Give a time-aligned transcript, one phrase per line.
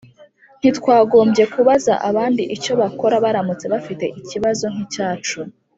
[0.59, 5.39] Ntitwagombye kubaza abandi icyo bakora baramutse bafite ikibazo nk icyacu